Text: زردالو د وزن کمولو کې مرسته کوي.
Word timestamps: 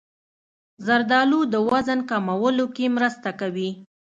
زردالو 0.85 1.39
د 1.53 1.55
وزن 1.71 1.99
کمولو 2.09 2.65
کې 2.75 2.85
مرسته 2.97 3.29
کوي. 3.39 3.69